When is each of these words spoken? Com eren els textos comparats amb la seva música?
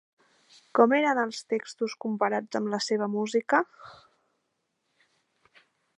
Com 0.77 0.93
eren 0.99 1.19
els 1.23 1.41
textos 1.53 1.95
comparats 2.07 2.59
amb 2.61 2.73
la 2.77 2.81
seva 2.87 3.11
música? 3.19 3.61